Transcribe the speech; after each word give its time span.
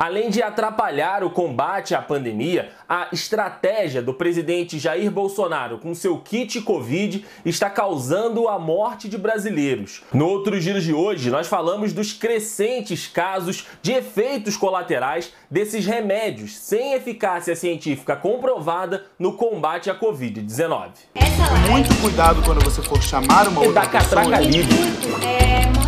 Além 0.00 0.30
de 0.30 0.42
atrapalhar 0.42 1.22
o 1.22 1.28
combate 1.28 1.94
à 1.94 2.00
pandemia, 2.00 2.70
a 2.88 3.08
estratégia 3.12 4.00
do 4.00 4.14
presidente 4.14 4.78
Jair 4.78 5.10
Bolsonaro 5.10 5.76
com 5.76 5.94
seu 5.94 6.16
kit 6.16 6.62
Covid 6.62 7.22
está 7.44 7.68
causando 7.68 8.48
a 8.48 8.58
morte 8.58 9.10
de 9.10 9.18
brasileiros. 9.18 10.02
No 10.10 10.26
outro 10.26 10.58
giro 10.58 10.80
de 10.80 10.94
hoje, 10.94 11.28
nós 11.28 11.48
falamos 11.48 11.92
dos 11.92 12.14
crescentes 12.14 13.06
casos 13.08 13.66
de 13.82 13.92
efeitos 13.92 14.56
colaterais 14.56 15.34
desses 15.50 15.84
remédios 15.84 16.56
sem 16.56 16.94
eficácia 16.94 17.54
científica 17.54 18.16
comprovada 18.16 19.04
no 19.18 19.34
combate 19.34 19.90
à 19.90 19.94
Covid-19. 19.94 20.92
Muito 21.70 21.94
cuidado 22.00 22.42
quando 22.42 22.64
você 22.64 22.80
for 22.80 23.02
chamar 23.02 23.46
uma 23.48 23.60
outra 23.60 23.86
pessoa. 23.86 24.22
É 25.22 25.60
mostrar 25.60 25.70
pra 25.70 25.79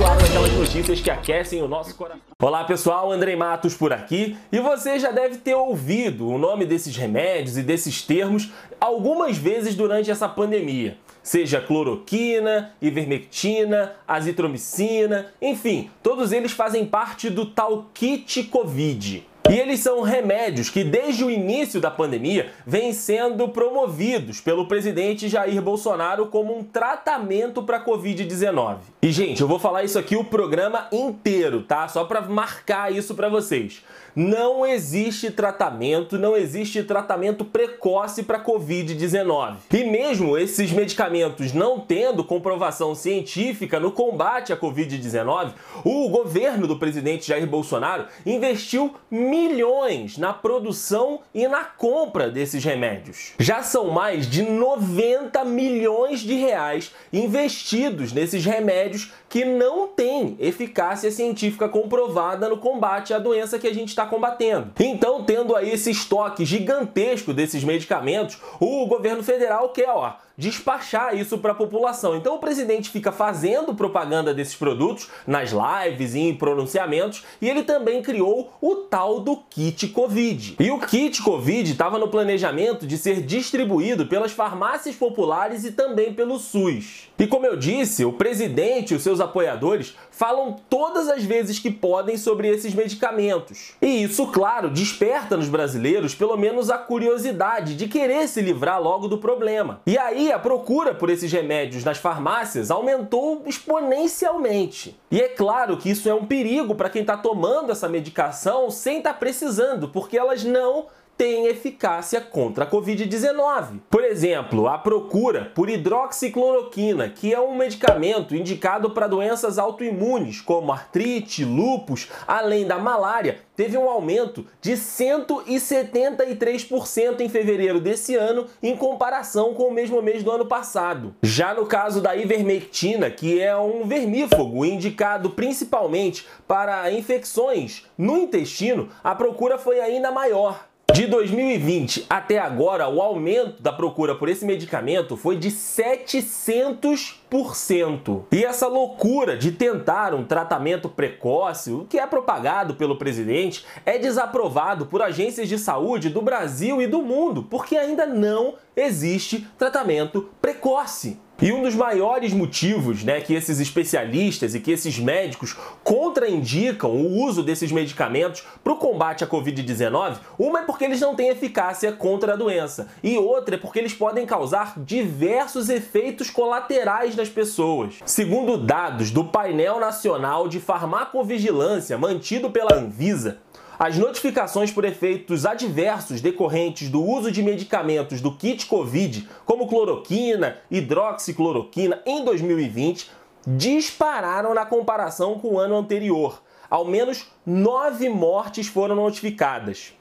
Claro, 0.00 0.24
aquelas 0.24 0.52
notícias 0.54 0.98
que 0.98 1.10
aquecem 1.10 1.60
o 1.62 1.68
nosso 1.68 1.94
coração. 1.94 2.22
Olá 2.40 2.64
pessoal, 2.64 3.12
Andrei 3.12 3.36
Matos 3.36 3.74
por 3.74 3.92
aqui 3.92 4.34
e 4.50 4.58
você 4.58 4.98
já 4.98 5.10
deve 5.10 5.36
ter 5.36 5.54
ouvido 5.54 6.26
o 6.26 6.38
nome 6.38 6.64
desses 6.64 6.96
remédios 6.96 7.58
e 7.58 7.62
desses 7.62 8.00
termos 8.00 8.50
algumas 8.80 9.36
vezes 9.36 9.74
durante 9.74 10.10
essa 10.10 10.26
pandemia. 10.26 10.96
Seja 11.22 11.60
cloroquina, 11.60 12.72
ivermectina, 12.80 13.92
azitromicina, 14.08 15.34
enfim, 15.38 15.90
todos 16.02 16.32
eles 16.32 16.52
fazem 16.52 16.86
parte 16.86 17.28
do 17.28 17.44
tal 17.44 17.90
kit 17.92 18.44
Covid. 18.44 19.28
E 19.50 19.58
eles 19.58 19.80
são 19.80 20.00
remédios 20.02 20.70
que, 20.70 20.84
desde 20.84 21.24
o 21.24 21.30
início 21.30 21.80
da 21.80 21.90
pandemia, 21.90 22.52
vêm 22.64 22.92
sendo 22.92 23.48
promovidos 23.48 24.40
pelo 24.40 24.68
presidente 24.68 25.28
Jair 25.28 25.60
Bolsonaro 25.60 26.26
como 26.26 26.56
um 26.56 26.62
tratamento 26.62 27.60
para 27.60 27.78
a 27.78 27.84
Covid-19. 27.84 28.76
E, 29.02 29.10
gente, 29.10 29.40
eu 29.40 29.48
vou 29.48 29.58
falar 29.58 29.82
isso 29.82 29.98
aqui 29.98 30.14
o 30.14 30.22
programa 30.22 30.86
inteiro, 30.92 31.62
tá? 31.64 31.88
Só 31.88 32.04
para 32.04 32.20
marcar 32.20 32.92
isso 32.92 33.12
para 33.16 33.28
vocês. 33.28 33.82
Não 34.14 34.66
existe 34.66 35.30
tratamento, 35.30 36.18
não 36.18 36.36
existe 36.36 36.82
tratamento 36.82 37.44
precoce 37.44 38.22
para 38.22 38.42
Covid-19. 38.42 39.56
E 39.72 39.84
mesmo 39.84 40.36
esses 40.36 40.70
medicamentos 40.72 41.52
não 41.52 41.80
tendo 41.80 42.24
comprovação 42.24 42.94
científica 42.94 43.78
no 43.80 43.92
combate 43.92 44.52
à 44.52 44.56
Covid-19, 44.56 45.52
o 45.84 46.08
governo 46.08 46.66
do 46.66 46.76
presidente 46.76 47.28
Jair 47.28 47.46
Bolsonaro 47.46 48.06
investiu 48.26 48.94
milhões 49.40 50.18
na 50.18 50.32
produção 50.32 51.20
e 51.34 51.48
na 51.48 51.64
compra 51.64 52.30
desses 52.30 52.62
remédios. 52.62 53.32
Já 53.38 53.62
são 53.62 53.90
mais 53.90 54.28
de 54.28 54.42
90 54.42 55.44
milhões 55.44 56.20
de 56.20 56.34
reais 56.34 56.92
investidos 57.12 58.12
nesses 58.12 58.44
remédios 58.44 59.12
que 59.28 59.44
não 59.44 59.86
têm 59.86 60.36
eficácia 60.40 61.10
científica 61.10 61.68
comprovada 61.68 62.48
no 62.48 62.58
combate 62.58 63.14
à 63.14 63.18
doença 63.18 63.58
que 63.58 63.66
a 63.66 63.72
gente 63.74 63.88
está 63.88 64.04
combatendo. 64.04 64.72
Então, 64.78 65.24
tendo 65.24 65.56
aí 65.56 65.70
esse 65.70 65.90
estoque 65.90 66.44
gigantesco 66.44 67.32
desses 67.32 67.64
medicamentos, 67.64 68.38
o 68.58 68.86
governo 68.86 69.22
federal 69.22 69.70
quer, 69.70 69.88
ó, 69.88 70.14
despachar 70.40 71.14
isso 71.14 71.36
para 71.36 71.52
a 71.52 71.54
população. 71.54 72.16
Então 72.16 72.34
o 72.34 72.38
presidente 72.38 72.88
fica 72.88 73.12
fazendo 73.12 73.74
propaganda 73.74 74.32
desses 74.32 74.56
produtos 74.56 75.08
nas 75.26 75.50
lives 75.52 76.14
e 76.14 76.20
em 76.20 76.34
pronunciamentos 76.34 77.24
e 77.42 77.48
ele 77.48 77.62
também 77.62 78.02
criou 78.02 78.50
o 78.60 78.74
tal 78.76 79.20
do 79.20 79.36
kit 79.50 79.88
Covid. 79.88 80.56
E 80.58 80.70
o 80.70 80.78
kit 80.78 81.22
Covid 81.22 81.70
estava 81.70 81.98
no 81.98 82.08
planejamento 82.08 82.86
de 82.86 82.96
ser 82.96 83.20
distribuído 83.20 84.06
pelas 84.06 84.32
farmácias 84.32 84.96
populares 84.96 85.64
e 85.64 85.72
também 85.72 86.14
pelo 86.14 86.38
SUS. 86.38 87.10
E 87.18 87.26
como 87.26 87.44
eu 87.44 87.54
disse, 87.54 88.02
o 88.02 88.14
presidente 88.14 88.94
e 88.94 88.96
os 88.96 89.02
seus 89.02 89.20
apoiadores 89.20 89.94
falam 90.10 90.56
todas 90.70 91.06
as 91.08 91.22
vezes 91.22 91.58
que 91.58 91.70
podem 91.70 92.16
sobre 92.16 92.48
esses 92.48 92.74
medicamentos. 92.74 93.72
E 93.82 94.04
isso, 94.04 94.26
claro, 94.28 94.70
desperta 94.70 95.36
nos 95.36 95.48
brasileiros 95.48 96.14
pelo 96.14 96.36
menos 96.38 96.70
a 96.70 96.78
curiosidade 96.78 97.76
de 97.76 97.88
querer 97.88 98.26
se 98.26 98.40
livrar 98.40 98.82
logo 98.82 99.06
do 99.06 99.18
problema. 99.18 99.82
E 99.86 99.98
aí 99.98 100.29
a 100.32 100.38
procura 100.38 100.94
por 100.94 101.10
esses 101.10 101.30
remédios 101.30 101.84
nas 101.84 101.98
farmácias 101.98 102.70
aumentou 102.70 103.42
exponencialmente. 103.46 104.98
E 105.10 105.20
é 105.20 105.28
claro 105.28 105.76
que 105.76 105.90
isso 105.90 106.08
é 106.08 106.14
um 106.14 106.26
perigo 106.26 106.74
para 106.74 106.90
quem 106.90 107.02
está 107.02 107.16
tomando 107.16 107.72
essa 107.72 107.88
medicação 107.88 108.70
sem 108.70 108.98
estar 108.98 109.14
precisando, 109.14 109.88
porque 109.88 110.16
elas 110.16 110.44
não 110.44 110.86
têm 111.20 111.46
eficácia 111.48 112.18
contra 112.18 112.64
a 112.64 112.66
Covid-19. 112.66 113.80
Por 113.90 114.02
exemplo, 114.02 114.66
a 114.66 114.78
procura 114.78 115.52
por 115.54 115.68
hidroxicloroquina, 115.68 117.10
que 117.10 117.34
é 117.34 117.38
um 117.38 117.54
medicamento 117.54 118.34
indicado 118.34 118.92
para 118.92 119.06
doenças 119.06 119.58
autoimunes, 119.58 120.40
como 120.40 120.72
artrite, 120.72 121.44
lúpus, 121.44 122.08
além 122.26 122.66
da 122.66 122.78
malária, 122.78 123.40
teve 123.54 123.76
um 123.76 123.90
aumento 123.90 124.46
de 124.62 124.72
173% 124.72 127.20
em 127.20 127.28
fevereiro 127.28 127.78
desse 127.78 128.16
ano 128.16 128.46
em 128.62 128.74
comparação 128.74 129.52
com 129.52 129.64
o 129.64 129.74
mesmo 129.74 130.00
mês 130.00 130.22
do 130.22 130.30
ano 130.30 130.46
passado. 130.46 131.14
Já 131.22 131.52
no 131.52 131.66
caso 131.66 132.00
da 132.00 132.16
ivermectina, 132.16 133.10
que 133.10 133.38
é 133.38 133.54
um 133.54 133.86
vermífugo 133.86 134.64
indicado 134.64 135.28
principalmente 135.28 136.26
para 136.48 136.90
infecções 136.90 137.84
no 137.98 138.16
intestino, 138.16 138.88
a 139.04 139.14
procura 139.14 139.58
foi 139.58 139.80
ainda 139.80 140.10
maior. 140.10 140.69
De 140.92 141.06
2020 141.06 142.06
até 142.10 142.38
agora, 142.38 142.88
o 142.88 143.00
aumento 143.00 143.62
da 143.62 143.72
procura 143.72 144.16
por 144.16 144.28
esse 144.28 144.44
medicamento 144.44 145.16
foi 145.16 145.36
de 145.36 145.48
700%. 145.48 148.24
E 148.32 148.44
essa 148.44 148.66
loucura 148.66 149.36
de 149.36 149.52
tentar 149.52 150.12
um 150.14 150.24
tratamento 150.24 150.88
precoce, 150.88 151.70
o 151.70 151.84
que 151.84 151.96
é 151.98 152.06
propagado 152.06 152.74
pelo 152.74 152.98
presidente, 152.98 153.64
é 153.86 153.98
desaprovado 153.98 154.86
por 154.86 155.00
agências 155.00 155.48
de 155.48 155.56
saúde 155.58 156.10
do 156.10 156.22
Brasil 156.22 156.82
e 156.82 156.88
do 156.88 157.02
mundo, 157.02 157.44
porque 157.44 157.76
ainda 157.76 158.04
não 158.04 158.54
existe 158.74 159.46
tratamento 159.56 160.28
precoce. 160.42 161.20
E 161.42 161.52
um 161.52 161.62
dos 161.62 161.74
maiores 161.74 162.34
motivos 162.34 163.02
né, 163.02 163.18
que 163.22 163.32
esses 163.32 163.60
especialistas 163.60 164.54
e 164.54 164.60
que 164.60 164.70
esses 164.70 164.98
médicos 164.98 165.56
contraindicam 165.82 166.90
o 166.90 167.24
uso 167.24 167.42
desses 167.42 167.72
medicamentos 167.72 168.44
para 168.62 168.74
o 168.74 168.76
combate 168.76 169.24
à 169.24 169.26
Covid-19, 169.26 170.18
uma 170.38 170.60
é 170.60 170.62
porque 170.64 170.84
eles 170.84 171.00
não 171.00 171.16
têm 171.16 171.30
eficácia 171.30 171.92
contra 171.92 172.34
a 172.34 172.36
doença, 172.36 172.88
e 173.02 173.16
outra 173.16 173.54
é 173.54 173.58
porque 173.58 173.78
eles 173.78 173.94
podem 173.94 174.26
causar 174.26 174.74
diversos 174.76 175.70
efeitos 175.70 176.28
colaterais 176.28 177.16
nas 177.16 177.30
pessoas. 177.30 177.94
Segundo 178.04 178.58
dados 178.58 179.10
do 179.10 179.24
Painel 179.24 179.80
Nacional 179.80 180.46
de 180.46 180.60
Farmacovigilância 180.60 181.96
mantido 181.96 182.50
pela 182.50 182.74
Anvisa, 182.74 183.38
as 183.80 183.96
notificações 183.96 184.70
por 184.70 184.84
efeitos 184.84 185.46
adversos 185.46 186.20
decorrentes 186.20 186.90
do 186.90 187.02
uso 187.02 187.32
de 187.32 187.42
medicamentos 187.42 188.20
do 188.20 188.36
kit 188.36 188.66
Covid, 188.66 189.26
como 189.46 189.66
cloroquina, 189.66 190.58
hidroxicloroquina, 190.70 192.02
em 192.04 192.22
2020, 192.22 193.10
dispararam 193.46 194.52
na 194.52 194.66
comparação 194.66 195.38
com 195.38 195.54
o 195.54 195.58
ano 195.58 195.78
anterior. 195.78 196.42
Ao 196.68 196.84
menos 196.84 197.26
nove 197.46 198.10
mortes 198.10 198.66
foram 198.66 198.96
notificadas. 198.96 199.94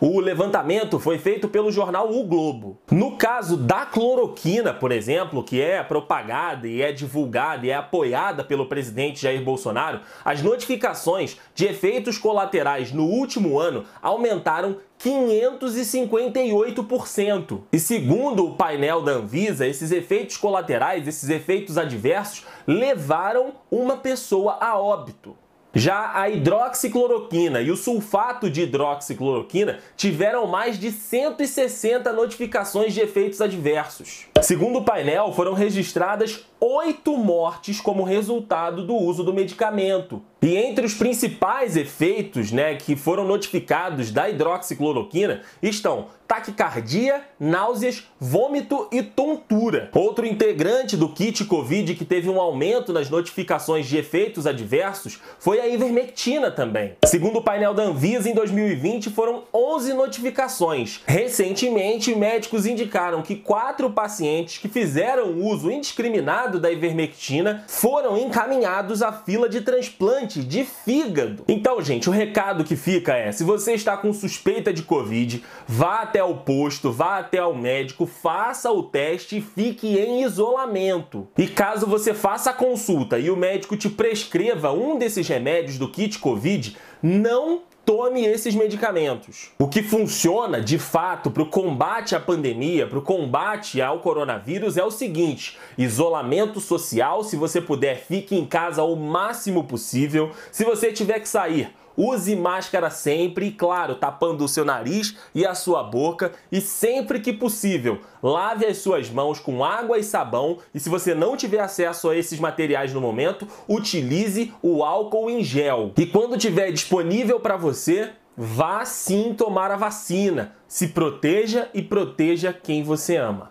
O 0.00 0.20
levantamento 0.20 1.00
foi 1.00 1.18
feito 1.18 1.48
pelo 1.48 1.72
jornal 1.72 2.12
O 2.12 2.22
Globo. 2.22 2.78
No 2.88 3.16
caso 3.16 3.56
da 3.56 3.84
cloroquina, 3.84 4.72
por 4.72 4.92
exemplo, 4.92 5.42
que 5.42 5.60
é 5.60 5.82
propagada 5.82 6.68
e 6.68 6.80
é 6.80 6.92
divulgada 6.92 7.66
e 7.66 7.70
é 7.70 7.74
apoiada 7.74 8.44
pelo 8.44 8.66
presidente 8.66 9.20
Jair 9.20 9.42
Bolsonaro, 9.42 10.02
as 10.24 10.40
notificações 10.40 11.36
de 11.52 11.66
efeitos 11.66 12.16
colaterais 12.16 12.92
no 12.92 13.06
último 13.06 13.58
ano 13.58 13.84
aumentaram 14.00 14.76
558%. 15.00 17.62
E 17.72 17.80
segundo 17.80 18.46
o 18.46 18.54
painel 18.54 19.02
da 19.02 19.14
Anvisa, 19.14 19.66
esses 19.66 19.90
efeitos 19.90 20.36
colaterais, 20.36 21.08
esses 21.08 21.28
efeitos 21.28 21.76
adversos, 21.76 22.46
levaram 22.68 23.54
uma 23.68 23.96
pessoa 23.96 24.58
a 24.60 24.78
óbito. 24.78 25.34
Já 25.78 26.10
a 26.12 26.28
hidroxicloroquina 26.28 27.60
e 27.60 27.70
o 27.70 27.76
sulfato 27.76 28.50
de 28.50 28.62
hidroxicloroquina 28.62 29.78
tiveram 29.96 30.44
mais 30.44 30.76
de 30.76 30.90
160 30.90 32.12
notificações 32.12 32.92
de 32.92 33.00
efeitos 33.00 33.40
adversos. 33.40 34.26
Segundo 34.42 34.80
o 34.80 34.84
painel, 34.84 35.32
foram 35.32 35.52
registradas 35.52 36.44
oito 36.60 37.16
mortes 37.16 37.80
como 37.80 38.02
resultado 38.02 38.84
do 38.84 38.96
uso 38.96 39.22
do 39.22 39.32
medicamento. 39.32 40.20
E 40.40 40.56
entre 40.56 40.86
os 40.86 40.94
principais 40.94 41.76
efeitos 41.76 42.52
né, 42.52 42.76
que 42.76 42.94
foram 42.94 43.24
notificados 43.24 44.12
da 44.12 44.28
hidroxicloroquina 44.28 45.42
estão 45.60 46.06
taquicardia, 46.28 47.22
náuseas, 47.40 48.06
vômito 48.20 48.86
e 48.92 49.02
tontura. 49.02 49.90
Outro 49.94 50.26
integrante 50.26 50.94
do 50.94 51.08
kit 51.08 51.42
Covid 51.46 51.94
que 51.94 52.04
teve 52.04 52.28
um 52.28 52.38
aumento 52.38 52.92
nas 52.92 53.08
notificações 53.08 53.86
de 53.86 53.96
efeitos 53.96 54.46
adversos 54.46 55.18
foi 55.38 55.58
a 55.58 55.66
ivermectina 55.66 56.50
também. 56.50 56.96
Segundo 57.06 57.38
o 57.38 57.42
painel 57.42 57.72
da 57.72 57.84
Anvisa, 57.84 58.28
em 58.28 58.34
2020 58.34 59.08
foram 59.08 59.44
11 59.52 59.94
notificações. 59.94 61.00
Recentemente, 61.06 62.14
médicos 62.14 62.66
indicaram 62.66 63.22
que 63.22 63.34
quatro 63.34 63.88
pacientes 63.88 64.58
que 64.58 64.68
fizeram 64.68 65.40
uso 65.40 65.70
indiscriminado 65.70 66.60
da 66.60 66.70
ivermectina 66.70 67.64
foram 67.66 68.18
encaminhados 68.18 69.00
à 69.00 69.10
fila 69.12 69.48
de 69.48 69.62
transplante 69.62 70.27
transplante 70.28 70.40
de 70.44 70.64
fígado. 70.64 71.44
Então, 71.48 71.80
gente, 71.80 72.08
o 72.08 72.12
recado 72.12 72.62
que 72.62 72.76
fica 72.76 73.14
é: 73.14 73.32
se 73.32 73.42
você 73.42 73.72
está 73.72 73.96
com 73.96 74.12
suspeita 74.12 74.72
de 74.72 74.82
Covid, 74.82 75.42
vá 75.66 76.02
até 76.02 76.22
o 76.22 76.36
posto, 76.36 76.92
vá 76.92 77.18
até 77.18 77.42
o 77.42 77.56
médico, 77.56 78.06
faça 78.06 78.70
o 78.70 78.82
teste 78.82 79.38
e 79.38 79.40
fique 79.40 79.98
em 79.98 80.22
isolamento. 80.22 81.26
E 81.36 81.46
caso 81.46 81.86
você 81.86 82.12
faça 82.12 82.50
a 82.50 82.54
consulta 82.54 83.18
e 83.18 83.30
o 83.30 83.36
médico 83.36 83.76
te 83.76 83.88
prescreva 83.88 84.72
um 84.72 84.98
desses 84.98 85.26
remédios 85.26 85.78
do 85.78 85.90
kit 85.90 86.18
Covid, 86.18 86.76
não 87.02 87.62
tome 87.88 88.22
esses 88.22 88.54
medicamentos. 88.54 89.50
O 89.58 89.66
que 89.66 89.82
funciona 89.82 90.60
de 90.60 90.78
fato 90.78 91.30
para 91.30 91.42
o 91.42 91.46
combate 91.48 92.14
à 92.14 92.20
pandemia, 92.20 92.86
para 92.86 92.98
o 92.98 93.02
combate 93.02 93.80
ao 93.80 94.00
coronavírus 94.00 94.76
é 94.76 94.84
o 94.84 94.90
seguinte: 94.90 95.56
isolamento 95.78 96.60
social. 96.60 97.24
Se 97.24 97.34
você 97.34 97.62
puder, 97.62 97.96
fique 97.96 98.36
em 98.36 98.44
casa 98.44 98.82
o 98.82 98.94
máximo 98.94 99.64
possível. 99.64 100.32
Se 100.52 100.66
você 100.66 100.92
tiver 100.92 101.18
que 101.20 101.28
sair, 101.30 101.72
Use 102.00 102.36
máscara 102.36 102.90
sempre 102.90 103.46
e, 103.46 103.50
claro, 103.50 103.96
tapando 103.96 104.44
o 104.44 104.48
seu 104.48 104.64
nariz 104.64 105.16
e 105.34 105.44
a 105.44 105.52
sua 105.52 105.82
boca. 105.82 106.30
E 106.52 106.60
sempre 106.60 107.18
que 107.18 107.32
possível, 107.32 108.00
lave 108.22 108.64
as 108.66 108.78
suas 108.78 109.10
mãos 109.10 109.40
com 109.40 109.64
água 109.64 109.98
e 109.98 110.04
sabão. 110.04 110.58
E 110.72 110.78
se 110.78 110.88
você 110.88 111.12
não 111.12 111.36
tiver 111.36 111.58
acesso 111.58 112.08
a 112.08 112.16
esses 112.16 112.38
materiais 112.38 112.94
no 112.94 113.00
momento, 113.00 113.48
utilize 113.68 114.54
o 114.62 114.84
álcool 114.84 115.28
em 115.28 115.42
gel. 115.42 115.92
E 115.98 116.06
quando 116.06 116.38
tiver 116.38 116.70
disponível 116.70 117.40
para 117.40 117.56
você, 117.56 118.10
vá 118.36 118.84
sim 118.84 119.34
tomar 119.36 119.72
a 119.72 119.76
vacina. 119.76 120.52
Se 120.68 120.86
proteja 120.88 121.68
e 121.74 121.82
proteja 121.82 122.52
quem 122.52 122.84
você 122.84 123.16
ama. 123.16 123.50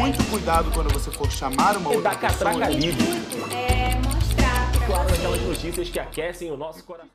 Muito 0.00 0.22
cuidado 0.28 0.70
quando 0.74 0.92
você 0.92 1.10
for 1.12 1.30
chamar 1.30 1.76
uma 1.76 1.92
E 1.92 1.96
outra 1.96 2.10
da 2.10 2.16
catraca 2.16 2.58
pessoa. 2.58 2.74
livre. 2.76 3.04
é 3.54 3.94
mostrar 3.96 4.72
pra 4.72 4.86
Claro, 4.86 5.14
aquelas 5.14 5.40
notícias 5.42 5.88
que 5.88 6.00
aquecem 6.00 6.50
o 6.50 6.56
nosso 6.56 6.82
coração. 6.84 7.10